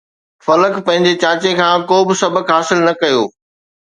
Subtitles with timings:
[0.45, 3.23] فلڪ پنهنجي چاچي کان ڪو به سبق حاصل نه ڪيو